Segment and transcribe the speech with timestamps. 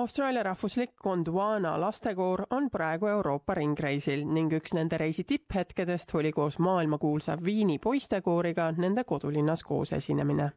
[0.00, 6.56] Austraalia rahvuslik Gondwana lastekoor on praegu Euroopa ringreisil ning üks nende reisi tipphetkedest oli koos
[6.58, 10.50] maailmakuulsa Viini poistekooriga nende kodulinnas koos esinemine.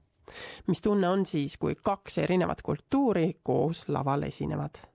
[0.68, 4.93] mis tunne on siis, kui kaks erinevat kultuuri koos laval esinevad?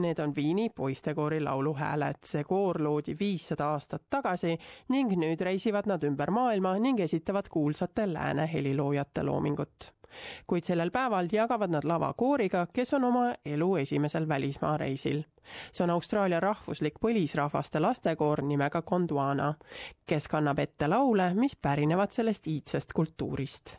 [0.00, 2.14] Need on Viini poistekoori lauluhääled.
[2.24, 4.56] see koor loodi viissada aastat tagasi
[4.88, 9.92] ning nüüd reisivad nad ümber maailma ning esitavad kuulsate lääne heliloojate loomingut.
[10.46, 15.22] kuid sellel päeval jagavad nad lava kooriga, kes on oma elu esimesel välismaa reisil.
[15.72, 19.54] see on Austraalia rahvuslik põlisrahvaste lastekoor nimega Gondwana,
[20.06, 23.76] kes kannab ette laule, mis pärinevad sellest iidsest kultuurist.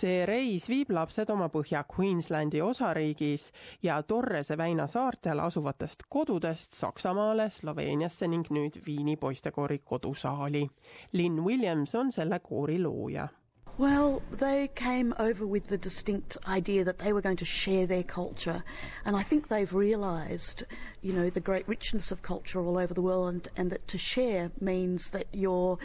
[0.00, 3.50] See reis viib lapsed oma Põhja-Queenslandi osariigis
[3.82, 10.64] ja Torrese väina saartel asuvatest kodudest Saksamaale, Sloveeniasse ning nüüd Viini poistekoori kodusaali.
[11.12, 13.28] Lynn Williams on selle koori looja
[13.78, 18.02] Well, they came over with the distinct idea that they were going to share their
[18.02, 18.62] culture.
[19.06, 20.64] And I think they've realised,
[21.00, 23.96] you know, the great richness of culture all over the world and, and that to
[23.96, 25.78] share means that you're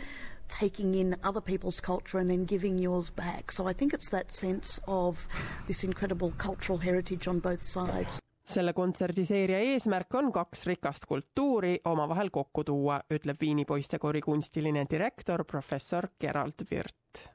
[0.47, 3.51] taking in other people's culture and then giving yours back.
[3.51, 5.27] So I think it's that sense of
[5.67, 8.19] this incredible cultural heritage on both sides.
[8.45, 15.43] selle kontserdiseeria eesmärk on kaks rikast kultuuri omavahel kokku tuua, ütleb Viini poistekoori kunstiline direktor
[15.43, 17.34] professor Gerald Wirt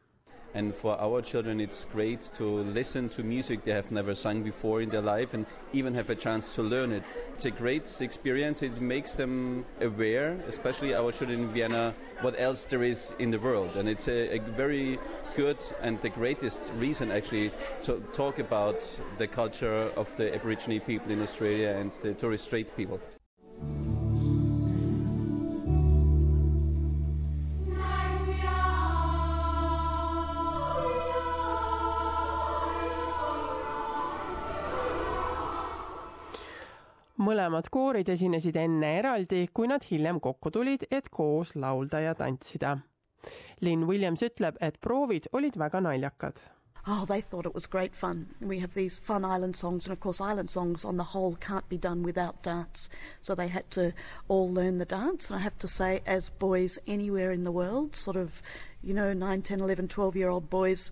[0.55, 4.81] And for our children, it's great to listen to music they have never sung before
[4.83, 7.05] in their life and even have a chance to learn it.
[7.35, 8.63] It's a great experience.
[8.63, 13.39] It makes them aware, especially our children in Vienna, what else there is in the
[13.39, 13.77] world.
[13.77, 14.99] And it's a, a very
[15.37, 17.53] good and the greatest reason actually
[17.83, 18.81] to talk about
[19.19, 23.01] the culture of the Aborigine people in Australia and the Torres Strait people.
[37.21, 42.79] Mõlemad koorid esinesid enne eraldi, kui nad hiljem kokku tulid, et koos laulda ja tantsida.
[43.61, 46.41] Lynn Williams ütleb, et proovid olid väga naljakad.
[46.87, 48.29] Oh, they thought it was great fun.
[48.41, 51.69] We have these fun island songs, and of course, island songs on the whole can't
[51.69, 52.89] be done without dance.
[53.21, 53.93] So they had to
[54.29, 55.29] all learn the dance.
[55.29, 58.41] And I have to say, as boys anywhere in the world, sort of,
[58.83, 60.91] you know, 9, 10, 11, 12 year old boys,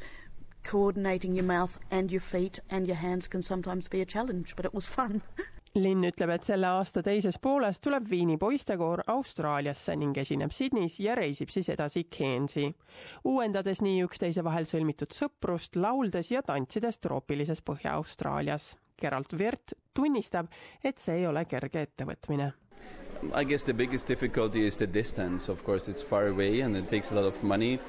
[0.62, 4.66] coordinating your mouth and your feet and your hands can sometimes be a challenge, but
[4.66, 5.22] it was fun.
[5.78, 11.14] Linn ütleb, et selle aasta teises pooles tuleb Viini poistekoor Austraaliasse ning esineb Sydneys ja
[11.18, 12.66] reisib siis edasi Cairnsi,
[13.30, 18.72] uuendades nii üksteise vahel sõlmitud sõprust, lauldes ja tantsides troopilises Põhja-Austraalias.
[18.98, 20.50] Gerald Wirt tunnistab,
[20.82, 22.52] et see ei ole kerge ettevõtmine
[23.34, 25.48] I guess the biggest difficulty is the distance.
[25.48, 27.80] Of course, it's far away and it takes a lot of money.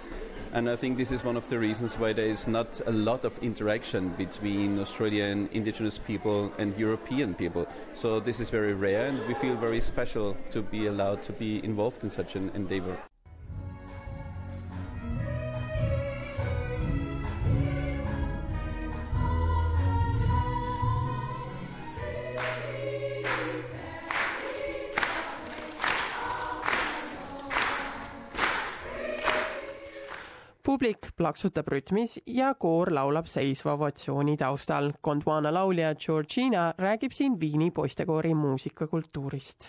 [0.52, 3.24] And I think this is one of the reasons why there is not a lot
[3.24, 7.68] of interaction between Australian indigenous people and European people.
[7.94, 11.64] So this is very rare, and we feel very special to be allowed to be
[11.64, 12.98] involved in such an endeavor.
[30.80, 34.94] Publik plaksutab rütmis ja koor laulab seisva ovatsiooni taustal.
[35.04, 39.66] Gondwana laulja Georgina räägib siin Viini poistekoori muusikakultuurist.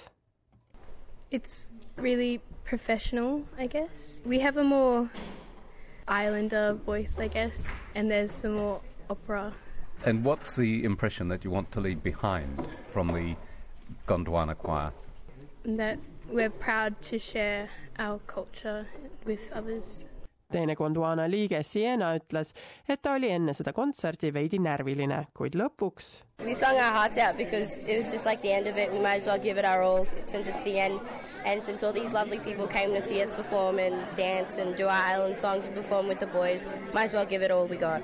[1.32, 4.22] It's really professional, I guess.
[4.26, 5.08] We have a more
[6.06, 9.52] islander voice, I guess, and there's some more opera.
[10.06, 13.34] And what's the impression that you want to leave behind from the
[14.06, 14.92] Gondwana choir?
[15.64, 15.98] That
[16.28, 17.68] we're proud to share
[17.98, 18.86] our culture
[19.26, 20.06] with others.
[20.50, 22.54] Teine Gondwana liige Siena ütles,
[22.88, 27.36] et ta oli enne seda kontserti veidi närviline, kuid lõpuks We sung our hearts out
[27.36, 28.90] because it was just like the end of it.
[28.90, 30.98] We might as well give it our all since it's the end.
[31.44, 34.86] And since all these lovely people came to see us perform and dance and do
[34.86, 36.64] our island songs and perform with the boys,
[36.94, 38.02] might as well give it all we got.